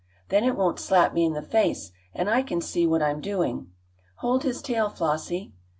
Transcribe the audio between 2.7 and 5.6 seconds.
what I'm doing. Hold his tail, Flossie."